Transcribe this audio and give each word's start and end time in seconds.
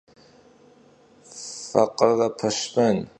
Fakhıre 1.71 2.29
peşmen. 2.39 2.97